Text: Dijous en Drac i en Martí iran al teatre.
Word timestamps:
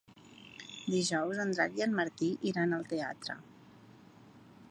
Dijous 0.93 1.41
en 1.43 1.53
Drac 1.57 1.77
i 1.81 1.85
en 1.87 1.93
Martí 2.01 2.31
iran 2.53 2.75
al 2.79 2.87
teatre. 2.95 3.37